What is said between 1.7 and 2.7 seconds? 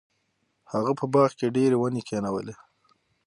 ونې کینولې.